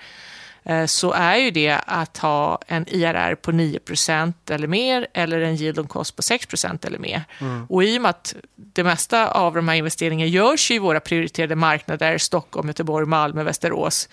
eh, 0.65 0.87
så 0.87 1.13
är 1.13 1.37
ju 1.37 1.51
det 1.51 1.81
att 1.87 2.19
ha 2.19 2.59
en 2.67 2.89
IRR 2.89 3.35
på 3.35 3.53
9% 3.53 4.33
eller 4.51 4.69
mer 4.69 5.07
eller 5.15 5.41
en 5.41 5.55
yield 5.55 5.79
on 5.79 5.87
cost 5.87 6.17
på 6.17 6.23
6% 6.23 6.87
eller 6.87 6.99
mer. 6.99 7.25
Mm. 7.39 7.67
Och 7.69 7.85
i 7.85 7.99
och 7.99 8.03
med 8.03 8.11
att 8.11 8.35
det 8.57 8.85
mesta 8.85 9.29
av 9.29 9.55
de 9.55 9.69
här 9.69 9.77
investeringarna 9.77 10.29
görs 10.29 10.71
i 10.71 10.79
våra 10.79 11.01
prioriterade 11.01 11.57
marknader, 11.57 12.19
Stockholm, 12.19 12.69
Göteborg, 12.69 13.07
Malmö, 13.07 13.43
Västerås 13.43 14.09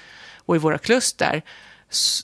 och 0.45 0.55
i 0.55 0.59
våra 0.59 0.77
kluster, 0.77 1.41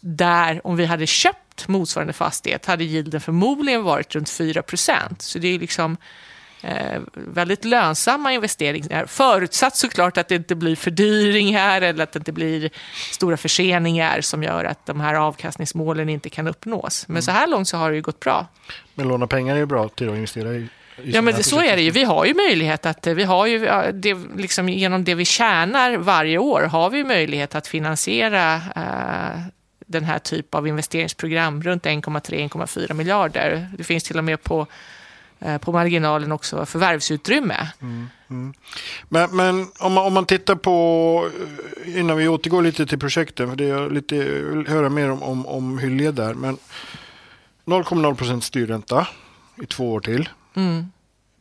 där 0.02 0.68
om 0.68 0.76
vi 0.76 0.86
hade 0.86 1.08
köpt 1.08 1.49
motsvarande 1.68 2.14
fastighet 2.14 2.66
hade 2.66 2.84
yielden 2.84 3.22
förmodligen 3.22 3.84
varit 3.84 4.16
runt 4.16 4.28
4% 4.28 4.94
Så 5.20 5.40
det 5.40 5.48
är 5.48 5.60
liksom 5.60 5.98
eh, 6.62 7.02
väldigt 7.14 7.66
lönsamma 7.66 8.34
investeringar. 8.34 9.06
Förutsatt 9.06 9.76
såklart 9.76 10.18
att 10.18 10.28
det 10.28 10.36
inte 10.36 10.56
blir 10.56 10.76
fördyringar 10.76 11.82
eller 11.82 12.04
att 12.04 12.12
det 12.12 12.20
inte 12.20 12.32
blir 12.32 12.70
stora 13.12 13.38
förseningar 13.38 14.22
som 14.22 14.44
gör 14.44 14.66
att 14.66 14.86
de 14.86 15.00
här 15.00 15.14
avkastningsmålen 15.14 16.10
inte 16.10 16.30
kan 16.30 16.48
uppnås. 16.48 17.08
Men 17.08 17.16
mm. 17.16 17.22
så 17.22 17.32
här 17.32 17.48
långt 17.48 17.68
så 17.68 17.78
har 17.78 17.90
det 17.90 17.96
ju 17.96 18.02
gått 18.02 18.20
bra. 18.20 18.48
Men 18.96 19.08
låna 19.08 19.28
pengar 19.28 19.56
är 19.56 19.60
ju 19.60 19.66
bra 19.66 19.90
till 19.90 20.10
att 20.10 20.16
investera 20.16 20.54
i 20.54 20.68
Ja, 21.04 21.22
men 21.22 21.44
så 21.44 21.62
är 21.62 21.76
det 21.76 21.82
ju. 21.82 21.92
Vi 21.92 22.04
har 22.04 22.26
ju 22.26 22.34
möjlighet 22.34 22.86
att, 22.86 23.08
vi 23.08 23.24
har 23.24 23.46
ju, 23.46 23.60
det, 23.94 24.18
liksom, 24.38 24.70
genom 24.70 25.04
det 25.04 25.16
vi 25.16 25.26
tjänar 25.26 25.98
varje 25.98 26.38
år 26.38 26.62
har 26.62 26.90
vi 26.90 27.04
möjlighet 27.04 27.56
att 27.56 27.68
finansiera 27.68 28.56
eh, 28.56 29.42
den 29.90 30.04
här 30.04 30.20
typen 30.20 30.58
av 30.58 30.68
investeringsprogram 30.68 31.64
runt 31.64 31.84
1,3-1,4 31.84 32.94
miljarder. 32.94 33.68
Det 33.78 33.84
finns 33.84 34.04
till 34.04 34.18
och 34.18 34.24
med 34.24 34.44
på 34.44 34.68
Eh, 35.42 35.58
på 35.58 35.72
marginalen 35.72 36.32
också 36.32 36.66
förvärvsutrymme. 36.66 37.72
Mm, 37.82 38.10
mm. 38.30 38.54
Men, 39.10 39.36
men 39.36 39.68
om, 39.80 39.94
man, 39.94 40.06
om 40.06 40.14
man 40.14 40.26
tittar 40.26 40.56
på, 40.56 41.30
eh, 41.86 42.00
innan 42.00 42.18
vi 42.18 42.28
återgår 42.28 42.62
lite 42.62 42.86
till 42.86 43.00
projekten, 43.00 43.50
för 43.50 43.56
det 43.56 43.70
är 43.70 43.90
lite, 43.90 44.16
jag 44.16 44.26
vill 44.26 44.68
höra 44.68 44.90
mer 44.90 45.12
om, 45.12 45.24
om, 45.24 45.46
om 45.46 45.80
Hyllie 45.80 46.12
där, 46.12 46.34
men 46.34 46.58
0,0 47.66 48.16
procent 48.16 48.44
styrränta 48.44 49.08
i 49.62 49.66
två 49.66 49.94
år 49.94 50.00
till. 50.00 50.30
Mm. 50.56 50.86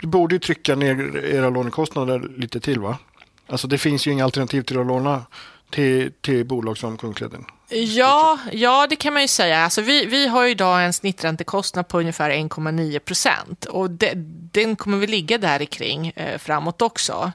Det 0.01 0.07
borde 0.07 0.35
ju 0.35 0.39
trycka 0.39 0.75
ner 0.75 1.17
era 1.25 1.51
lånekostnader 1.51 2.31
lite 2.37 2.61
till 2.61 2.81
va? 2.81 2.99
Alltså 3.47 3.69
det 3.69 3.79
finns 3.79 4.07
ju 4.07 4.11
inga 4.13 4.25
alternativ 4.25 4.63
till 4.63 4.79
att 4.79 4.87
låna 4.87 5.23
till, 5.71 6.13
till 6.21 6.47
bolag 6.47 6.79
som 6.79 6.97
Kungsleden. 6.97 7.45
Ja, 7.71 8.39
ja, 8.53 8.87
det 8.91 8.97
kan 8.97 9.13
man 9.13 9.23
ju 9.23 9.29
säga. 9.29 9.59
Alltså 9.59 9.81
vi, 9.83 10.07
vi 10.07 10.27
har 10.27 10.47
idag 10.47 10.85
en 10.85 10.93
snitträntekostnad 10.93 11.89
på 11.89 11.99
ungefär 11.99 12.31
1,9 12.31 12.99
procent 12.99 13.65
och 13.65 13.91
de, 13.91 14.15
den 14.53 14.77
kommer 14.77 14.99
vi 14.99 15.07
ligga 15.07 15.39
där 15.39 15.65
kring 15.65 16.09
eh, 16.17 16.39
framåt 16.39 16.83
också. 16.83 17.33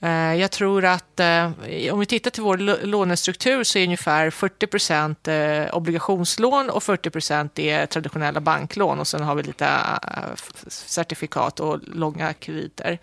Eh, 0.00 0.34
jag 0.34 0.50
tror 0.50 0.84
att 0.84 1.20
eh, 1.20 1.50
om 1.92 2.00
vi 2.00 2.06
tittar 2.06 2.30
till 2.30 2.42
vår 2.42 2.86
lånestruktur 2.86 3.64
så 3.64 3.78
är 3.78 3.84
ungefär 3.84 4.30
40 4.30 4.66
procent 4.66 5.28
eh, 5.28 5.64
obligationslån 5.72 6.70
och 6.70 6.82
40 6.82 7.10
procent 7.10 7.58
är 7.58 7.86
traditionella 7.86 8.40
banklån 8.40 9.00
och 9.00 9.06
sen 9.08 9.22
har 9.22 9.34
vi 9.34 9.42
lite 9.42 9.66
eh, 9.66 10.36
certifikat 10.68 11.60
och 11.60 11.78
långa 11.82 12.32
krediter. 12.32 12.98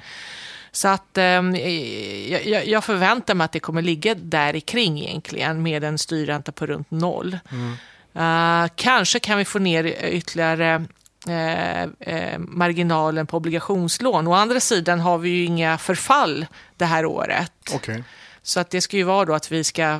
Så 0.71 0.87
att 0.87 1.17
eh, 1.17 1.23
jag, 1.23 2.67
jag, 2.67 2.83
förväntar 2.83 3.35
mig 3.35 3.45
att 3.45 3.51
det 3.51 3.59
kommer 3.59 3.81
ligga 3.81 4.15
där 4.15 4.55
i 4.55 4.61
kring 4.61 4.99
egentligen 4.99 5.63
med 5.63 5.83
en 5.83 5.97
styrränta 5.97 6.51
på 6.51 6.65
runt 6.65 6.91
noll. 6.91 7.37
Mm. 7.51 7.77
Uh, 8.17 8.69
kanske 8.75 9.19
kan 9.19 9.37
vi 9.37 9.45
få 9.45 9.59
ner 9.59 10.05
ytterligare 10.05 10.85
eh, 11.27 11.81
eh, 11.83 12.39
marginalen 12.39 13.27
på 13.27 13.37
obligationslån. 13.37 14.27
Å 14.27 14.33
andra 14.33 14.59
sidan 14.59 14.99
har 14.99 15.17
vi 15.17 15.29
ju 15.29 15.45
inga 15.45 15.77
förfall 15.77 16.45
det 16.77 16.85
här 16.85 17.05
året. 17.05 17.73
Okay. 17.75 18.03
Så 18.41 18.59
att 18.59 18.69
det 18.69 18.81
ska 18.81 18.97
ju 18.97 19.03
vara 19.03 19.25
då 19.25 19.33
att 19.33 19.51
vi 19.51 19.63
ska 19.63 19.99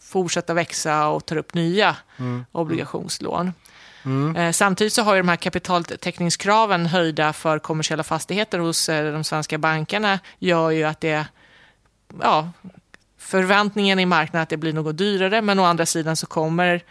fortsätta 0.00 0.54
växa 0.54 1.08
och 1.08 1.26
ta 1.26 1.34
upp 1.34 1.54
nya 1.54 1.96
mm. 2.18 2.44
obligationslån. 2.52 3.52
Mm. 4.06 4.36
Eh, 4.36 4.52
samtidigt 4.52 4.92
så 4.92 5.02
har 5.02 5.14
ju 5.14 5.22
de 5.22 5.28
här 5.28 5.36
kapitaltäckningskraven 5.36 6.86
höjda 6.86 7.32
för 7.32 7.58
kommersiella 7.58 8.02
fastigheter 8.02 8.58
hos 8.58 8.88
eh, 8.88 9.12
de 9.12 9.24
svenska 9.24 9.58
bankerna 9.58 10.18
gör 10.38 10.70
ju 10.70 10.84
att 10.84 11.00
det, 11.00 11.26
ja, 12.22 12.50
förväntningen 13.18 13.98
i 13.98 14.06
marknaden 14.06 14.42
att 14.42 14.48
det 14.48 14.56
blir 14.56 14.72
något 14.72 14.98
dyrare, 14.98 15.42
men 15.42 15.58
å 15.58 15.64
andra 15.64 15.86
sidan 15.86 16.16
så 16.16 16.26
kommer 16.26 16.82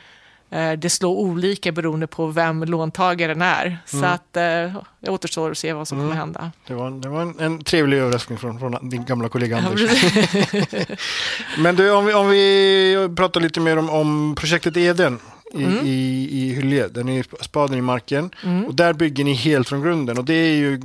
eh, 0.50 0.72
det 0.72 0.90
slå 0.90 1.18
olika 1.18 1.72
beroende 1.72 2.08
på 2.08 2.28
vem 2.28 2.64
låntagaren 2.64 3.42
är. 3.42 3.66
Mm. 3.66 3.80
Så 3.86 4.06
att 4.06 4.34
det 4.34 4.76
återstår 5.08 5.52
att 5.52 5.58
se 5.58 5.74
vad 5.74 5.88
som 5.88 5.98
mm. 5.98 6.10
kommer 6.10 6.20
hända. 6.20 6.52
Det 6.68 6.74
var, 6.74 6.92
det 6.92 7.10
var 7.10 7.22
en, 7.22 7.40
en 7.40 7.64
trevlig 7.64 7.98
överraskning 7.98 8.38
från, 8.38 8.60
från, 8.60 8.90
din 8.90 9.06
gamla 9.06 9.30
kollega 9.30 9.58
Anders. 9.58 9.82
Men 11.58 11.76
du, 11.76 11.92
om 11.92 12.06
vi, 12.06 12.14
om 12.14 12.30
vi 12.30 13.10
pratar 13.16 13.42
lite 13.42 13.60
mer 13.60 13.78
om, 13.78 13.90
om 13.90 14.36
projektet 14.38 14.78
Eden 14.78 15.20
i, 15.56 15.64
mm. 15.64 15.86
i, 15.86 16.30
i 16.32 16.54
Hyllie. 16.54 16.88
Den 16.88 17.10
är 17.10 17.44
spaden 17.44 17.78
i 17.78 17.82
marken. 17.82 18.30
Mm. 18.44 18.66
Och 18.66 18.76
där 18.76 18.94
bygger 18.94 19.24
ni 19.24 19.34
helt 19.34 19.70
från 19.70 19.82
grunden. 19.82 20.18
Och 20.18 20.26
det 20.26 20.34
är 20.34 20.56
ju 20.56 20.82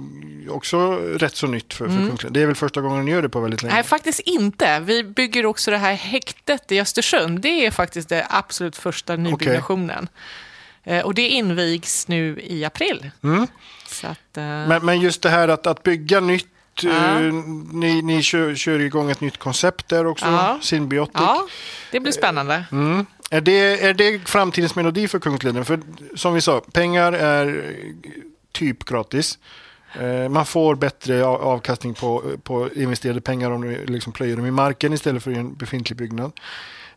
också 0.51 0.93
rätt 0.97 1.37
så 1.37 1.47
nytt 1.47 1.75
för, 1.75 1.89
för 1.89 1.95
mm. 1.95 2.17
Det 2.31 2.43
är 2.43 2.47
väl 2.47 2.57
första 2.57 2.81
gången 2.81 3.05
ni 3.05 3.11
gör 3.11 3.23
det 3.23 3.29
på 3.29 3.41
väldigt 3.41 3.63
länge? 3.63 3.75
Nej, 3.75 3.85
faktiskt 3.85 4.21
inte. 4.21 4.81
Vi 4.81 5.05
bygger 5.05 5.47
också 5.47 5.71
det 5.71 5.79
här 5.79 5.95
häktet 5.95 6.73
i 6.73 6.81
Östersund. 6.81 7.41
Det 7.41 7.67
är 7.67 7.71
faktiskt 7.71 8.09
det 8.09 8.27
absolut 8.31 8.77
första 8.77 9.17
nybyggnationen. 9.17 10.09
Okay. 10.85 10.99
Eh, 10.99 11.05
och 11.05 11.15
det 11.15 11.29
invigs 11.29 12.09
nu 12.09 12.41
i 12.43 12.65
april. 12.65 13.11
Mm. 13.23 13.43
Att, 14.03 14.39
uh... 14.39 14.43
men, 14.43 14.85
men 14.85 15.01
just 15.01 15.23
det 15.23 15.31
här 15.31 15.49
att, 15.49 15.67
att 15.67 15.83
bygga 15.83 16.21
nytt 16.21 16.47
Ja. 16.83 17.21
Eh, 17.21 17.33
ni, 17.73 18.03
ni 18.03 18.23
kör, 18.23 18.55
kör 18.55 18.79
igång 18.79 19.11
ett 19.11 19.21
nytt 19.21 19.37
koncept 19.37 19.89
där 19.89 20.07
också, 20.07 20.27
ja. 20.27 20.59
Symbiotic. 20.63 21.15
Ja, 21.15 21.47
det 21.91 22.01
blir 22.01 22.13
spännande. 22.13 22.65
Mm. 22.73 23.07
Är 23.33 23.41
det, 23.41 23.85
är 23.85 23.95
det 23.95 24.29
framtidens 24.29 24.75
melodi 24.75 25.09
för 25.09 25.19
Kungsleden? 25.19 25.65
För 25.65 25.81
som 26.15 26.35
vi 26.35 26.41
sa, 26.41 26.61
pengar 26.61 27.13
är 27.13 27.75
typ 28.53 28.85
gratis. 28.85 29.39
Eh, 30.01 30.29
man 30.29 30.47
får 30.47 30.75
bättre 30.75 31.25
avkastning 31.25 31.95
på, 31.95 32.23
på 32.43 32.69
investerade 32.75 33.21
pengar 33.21 33.51
om 33.51 33.61
du 33.61 33.87
liksom 33.87 34.13
plöjer 34.13 34.37
dem 34.37 34.47
i 34.47 34.51
marken 34.51 34.93
istället 34.93 35.23
för 35.23 35.31
i 35.31 35.35
en 35.35 35.55
befintlig 35.55 35.97
byggnad. 35.97 36.33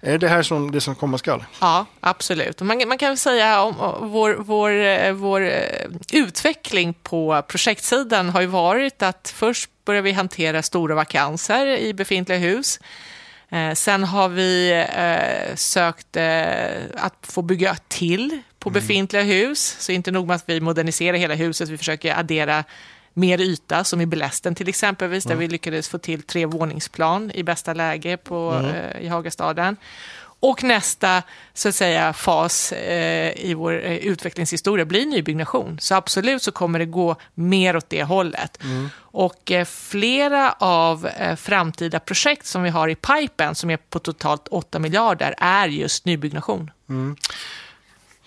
Är 0.02 0.18
det 0.18 0.28
här 0.28 0.44
som 0.44 0.72
det 0.72 0.82
som 0.82 0.96
komma 0.96 1.18
skall? 1.18 1.44
Ja, 1.62 1.86
absolut. 2.00 2.62
Man, 2.62 2.88
man 2.88 2.98
kan 2.98 3.10
väl 3.10 3.18
säga 3.18 3.62
om, 3.62 3.80
om 3.80 4.10
vår, 4.10 4.36
vår, 4.40 4.72
eh, 4.72 5.14
vår 5.14 5.42
eh, 5.42 5.88
utveckling 6.12 6.94
på 6.94 7.42
projektsidan 7.48 8.30
har 8.30 8.42
ju 8.42 8.48
varit 8.48 9.04
att 9.04 9.34
först 9.36 9.70
börjar 9.86 10.02
vi 10.02 10.12
hantera 10.12 10.62
stora 10.62 10.96
vakanser 10.96 11.68
i 11.68 11.94
befintliga 11.94 12.38
hus. 12.38 12.80
Eh, 13.54 13.74
sen 13.74 14.04
har 14.04 14.30
vi 14.30 14.72
eh, 14.96 15.56
sökt 15.56 16.18
eh, 16.18 16.84
att 16.96 17.16
få 17.22 17.42
bygga 17.42 17.76
till 17.88 18.42
på 18.60 18.70
mm. 18.70 18.74
befintliga 18.74 19.24
hus. 19.24 19.78
Så 19.80 19.92
inte 19.92 20.12
nog 20.12 20.28
med 20.28 20.36
att 20.36 20.44
vi 20.50 20.62
moderniserar 20.62 21.18
hela 21.18 21.34
huset, 21.34 21.70
vi 21.70 21.78
försöker 21.78 22.20
addera 22.20 22.64
mer 23.14 23.42
yta, 23.42 23.84
som 23.84 24.02
i 24.02 24.06
Belästen 24.06 24.56
till 24.56 24.70
exempelvis, 24.70 25.26
mm. 25.26 25.38
där 25.38 25.40
vi 25.40 25.52
lyckades 25.52 25.90
få 25.90 25.98
till 25.98 26.22
tre 26.22 26.46
våningsplan 26.46 27.32
i 27.34 27.44
bästa 27.44 27.74
läge 27.74 28.18
på, 28.18 28.52
mm. 28.52 28.72
eh, 28.72 29.02
i 29.02 29.08
Hagastaden. 29.08 29.78
Och 30.44 30.64
nästa 30.64 31.24
så 31.54 31.70
att 31.70 31.76
säga, 31.76 32.14
fas 32.14 32.72
eh, 32.72 33.46
i 33.46 33.54
vår 33.54 33.86
eh, 33.86 33.98
utvecklingshistoria 33.98 34.86
blir 34.86 35.06
nybyggnation. 35.06 35.78
Så 35.80 35.96
absolut 35.96 36.42
så 36.42 36.52
kommer 36.52 36.80
det 36.80 36.86
gå 36.86 37.16
mer 37.34 37.76
åt 37.76 37.90
det 37.90 38.04
hållet. 38.04 38.64
Mm. 38.64 38.90
Och 38.98 39.52
eh, 39.52 39.66
flera 39.66 40.52
av 40.52 41.08
eh, 41.08 41.36
framtida 41.36 42.00
projekt 42.00 42.46
som 42.46 42.64
vi 42.64 42.70
har 42.70 42.88
i 42.88 42.96
pipen, 42.96 43.56
som 43.56 43.70
är 43.70 43.78
på 43.78 44.00
totalt 44.00 44.48
8 44.48 44.80
miljarder, 44.80 45.36
är 45.38 45.68
just 45.68 46.06
nybyggnation. 46.06 46.72
Mm. 46.90 47.16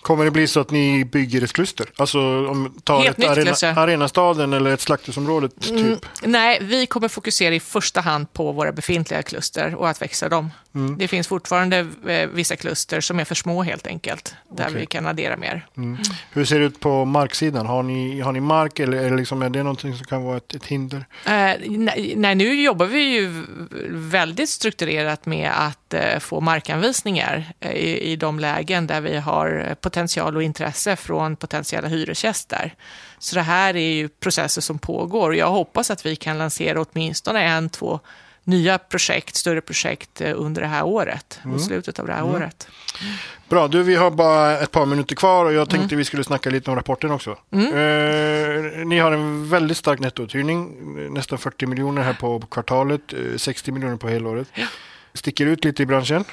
Kommer 0.07 0.25
det 0.25 0.31
bli 0.31 0.47
så 0.47 0.59
att 0.59 0.71
ni 0.71 1.05
bygger 1.05 1.43
ett 1.43 1.53
kluster? 1.53 1.85
Alltså 1.97 2.19
om 2.47 2.73
tar 2.83 3.03
Helt 3.03 3.19
ett 3.19 3.29
arena, 3.29 3.81
arenastaden 3.81 4.53
eller 4.53 4.73
ett 4.73 4.81
slakthusområde 4.81 5.49
typ? 5.49 5.71
Mm, 5.71 5.99
nej, 6.23 6.59
vi 6.61 6.85
kommer 6.85 7.07
fokusera 7.07 7.55
i 7.55 7.59
första 7.59 8.01
hand 8.01 8.33
på 8.33 8.51
våra 8.51 8.71
befintliga 8.71 9.23
kluster 9.23 9.75
och 9.75 9.89
att 9.89 10.01
växa 10.01 10.29
dem. 10.29 10.49
Mm. 10.75 10.97
Det 10.97 11.07
finns 11.07 11.27
fortfarande 11.27 11.87
eh, 12.07 12.29
vissa 12.29 12.55
kluster 12.55 13.01
som 13.01 13.19
är 13.19 13.25
för 13.25 13.35
små 13.35 13.63
helt 13.63 13.87
enkelt, 13.87 14.35
där 14.49 14.67
okay. 14.67 14.79
vi 14.79 14.85
kan 14.85 15.07
addera 15.07 15.37
mer. 15.37 15.65
Mm. 15.77 15.97
Hur 16.31 16.45
ser 16.45 16.59
det 16.59 16.65
ut 16.65 16.79
på 16.79 17.05
marksidan? 17.05 17.65
Har 17.65 17.83
ni, 17.83 18.19
har 18.19 18.31
ni 18.31 18.39
mark 18.39 18.79
eller, 18.79 18.97
eller 18.97 19.17
liksom, 19.17 19.41
är 19.41 19.49
det 19.49 19.63
någonting 19.63 19.95
som 19.95 20.05
kan 20.05 20.23
vara 20.23 20.37
ett, 20.37 20.55
ett 20.55 20.65
hinder? 20.65 21.05
Eh, 21.25 21.31
nej, 21.65 22.13
nej, 22.15 22.35
nu 22.35 22.61
jobbar 22.61 22.85
vi 22.85 22.99
ju 22.99 23.43
väldigt 23.89 24.49
strukturerat 24.49 25.25
med 25.25 25.51
att 25.55 25.93
eh, 25.93 26.19
få 26.19 26.41
markanvisningar 26.41 27.45
eh, 27.59 27.71
i, 27.71 28.11
i 28.11 28.15
de 28.15 28.39
lägen 28.39 28.87
där 28.87 29.01
vi 29.01 29.17
har 29.17 29.75
potential 29.81 29.96
och 30.35 30.43
intresse 30.43 30.95
från 30.95 31.35
potentiella 31.35 31.87
hyresgäster. 31.87 32.75
Så 33.19 33.35
det 33.35 33.41
här 33.41 33.75
är 33.75 33.93
ju 33.93 34.09
processer 34.09 34.61
som 34.61 34.79
pågår 34.79 35.29
och 35.29 35.35
jag 35.35 35.49
hoppas 35.49 35.91
att 35.91 36.05
vi 36.05 36.15
kan 36.15 36.37
lansera 36.37 36.81
åtminstone 36.81 37.43
en, 37.43 37.69
två 37.69 37.99
nya 38.47 38.77
projekt, 38.77 39.35
större 39.35 39.61
projekt 39.61 40.21
eh, 40.21 40.33
under 40.35 40.61
det 40.61 40.67
här 40.67 40.85
året, 40.85 41.39
mm. 41.45 41.59
slutet 41.59 41.99
av 41.99 42.07
det 42.07 42.13
här 42.13 42.21
mm. 42.21 42.35
året. 42.35 42.67
Bra, 43.49 43.67
du 43.67 43.83
vi 43.83 43.95
har 43.95 44.11
bara 44.11 44.59
ett 44.59 44.71
par 44.71 44.85
minuter 44.85 45.15
kvar 45.15 45.45
och 45.45 45.53
jag 45.53 45.69
tänkte 45.69 45.95
mm. 45.95 45.97
vi 45.97 46.05
skulle 46.05 46.23
snacka 46.23 46.49
lite 46.49 46.69
om 46.69 46.75
rapporten 46.75 47.11
också. 47.11 47.37
Mm. 47.51 47.67
Eh, 47.67 48.85
ni 48.85 48.99
har 48.99 49.11
en 49.11 49.49
väldigt 49.49 49.77
stark 49.77 49.99
nettouthyrning, 49.99 50.73
nästan 51.13 51.39
40 51.39 51.65
miljoner 51.65 52.01
här 52.01 52.13
på 52.13 52.39
kvartalet, 52.39 53.13
60 53.37 53.71
eh, 53.71 53.73
miljoner 53.73 53.97
på 53.97 54.07
helåret. 54.07 54.47
Ja. 54.53 54.65
Sticker 55.13 55.45
ut 55.45 55.65
lite 55.65 55.83
i 55.83 55.85
branschen 55.85 56.25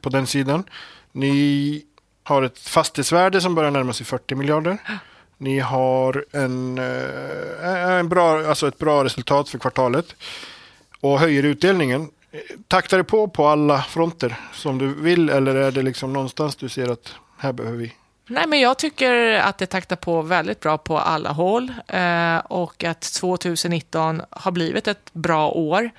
på 0.00 0.08
den 0.08 0.26
sidan. 0.26 0.64
Ni 1.12 1.82
har 2.28 2.42
ett 2.42 2.58
fastighetsvärde 2.58 3.40
som 3.40 3.54
börjar 3.54 3.70
närma 3.70 3.92
sig 3.92 4.06
40 4.06 4.34
miljarder. 4.34 4.78
Ni 5.38 5.58
har 5.58 6.24
en, 6.32 6.78
eh, 6.78 7.92
en 7.92 8.08
bra, 8.08 8.48
alltså 8.48 8.68
ett 8.68 8.78
bra 8.78 9.04
resultat 9.04 9.48
för 9.48 9.58
kvartalet 9.58 10.14
och 11.00 11.20
höjer 11.20 11.42
utdelningen. 11.42 12.10
Taktar 12.68 12.98
det 12.98 13.04
på 13.04 13.28
på 13.28 13.46
alla 13.46 13.82
fronter 13.82 14.36
som 14.52 14.78
du 14.78 14.94
vill 14.94 15.30
eller 15.30 15.54
är 15.54 15.70
det 15.70 15.82
liksom 15.82 16.12
någonstans 16.12 16.56
du 16.56 16.68
ser 16.68 16.88
att 16.88 17.14
här 17.38 17.52
behöver 17.52 17.78
vi 17.78 17.92
Nej, 18.26 18.46
men 18.46 18.60
jag 18.60 18.78
tycker 18.78 19.34
att 19.34 19.58
det 19.58 19.66
taktar 19.66 19.96
på 19.96 20.22
väldigt 20.22 20.60
bra 20.60 20.78
på 20.78 20.98
alla 20.98 21.32
håll 21.32 21.72
eh, 21.86 22.38
och 22.38 22.84
att 22.84 23.00
2019 23.00 24.22
har 24.30 24.50
blivit 24.50 24.88
ett 24.88 25.12
bra 25.12 25.50
år. 25.50 25.90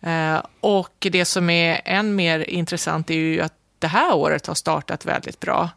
Eh, 0.00 0.42
och 0.60 1.06
det 1.10 1.24
som 1.24 1.50
är 1.50 1.80
än 1.84 2.14
mer 2.14 2.50
intressant 2.50 3.10
är 3.10 3.14
ju 3.14 3.40
att 3.40 3.59
det 3.80 3.88
här 3.88 4.14
året 4.14 4.46
har 4.46 4.54
startat 4.54 5.04
väldigt 5.06 5.40
bra. 5.40 5.70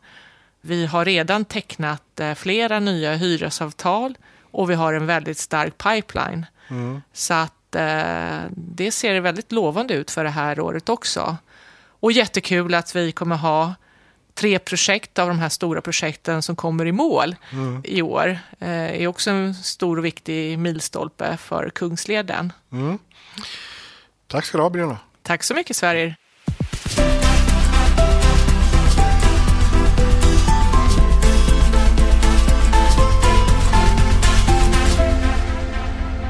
Vi 0.61 0.85
har 0.85 1.05
redan 1.05 1.45
tecknat 1.45 2.19
eh, 2.19 2.33
flera 2.33 2.79
nya 2.79 3.15
hyresavtal 3.15 4.17
och 4.51 4.69
vi 4.69 4.73
har 4.73 4.93
en 4.93 5.05
väldigt 5.05 5.37
stark 5.37 5.77
pipeline. 5.77 6.45
Mm. 6.67 7.01
Så 7.13 7.33
att 7.33 7.75
eh, 7.75 8.39
det 8.49 8.91
ser 8.91 9.19
väldigt 9.19 9.51
lovande 9.51 9.93
ut 9.93 10.11
för 10.11 10.23
det 10.23 10.29
här 10.29 10.59
året 10.59 10.89
också. 10.89 11.37
Och 11.87 12.11
jättekul 12.11 12.73
att 12.73 12.95
vi 12.95 13.11
kommer 13.11 13.35
ha 13.35 13.73
tre 14.33 14.59
projekt 14.59 15.19
av 15.19 15.27
de 15.27 15.39
här 15.39 15.49
stora 15.49 15.81
projekten 15.81 16.41
som 16.41 16.55
kommer 16.55 16.85
i 16.85 16.91
mål 16.91 17.35
mm. 17.51 17.81
i 17.85 18.01
år. 18.01 18.39
Eh, 18.59 19.01
är 19.01 19.07
också 19.07 19.29
en 19.29 19.55
stor 19.55 19.97
och 19.97 20.05
viktig 20.05 20.59
milstolpe 20.59 21.37
för 21.37 21.69
Kungsleden. 21.69 22.53
Mm. 22.71 22.97
Tack 24.27 24.45
ska 24.45 24.57
du 24.57 24.61
ha, 24.61 24.69
Björna. 24.69 24.97
Tack 25.21 25.43
så 25.43 25.53
mycket, 25.53 25.75
Sverige. 25.75 26.15